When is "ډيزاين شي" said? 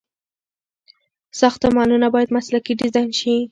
2.81-3.35